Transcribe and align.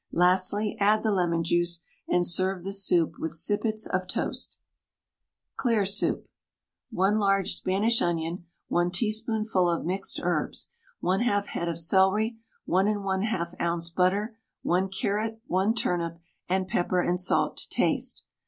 Lastly, 0.11 0.75
add 0.79 1.03
the 1.03 1.11
lemon 1.11 1.43
juice, 1.43 1.81
and 2.07 2.25
serve 2.25 2.63
the 2.63 2.73
soup 2.73 3.19
with 3.19 3.33
sippets 3.33 3.85
of 3.85 4.07
toast. 4.07 4.57
CLEAR 5.57 5.85
SOUP. 5.85 6.25
1 6.89 7.19
large 7.19 7.53
Spanish 7.53 8.01
onion, 8.01 8.47
1 8.69 8.89
teaspoonful 8.89 9.69
of 9.69 9.85
mixed 9.85 10.19
herbs, 10.23 10.71
1/2 11.03 11.45
head 11.49 11.69
of 11.69 11.77
celery, 11.77 12.39
1 12.65 12.87
1/2 12.87 13.53
oz. 13.59 13.89
butter, 13.91 14.35
1 14.63 14.87
carrot, 14.89 15.39
1 15.45 15.75
turnip, 15.75 16.17
and 16.49 16.67
pepper 16.67 16.99
and 16.99 17.21
salt 17.21 17.55
to 17.57 17.69
taste. 17.69 18.23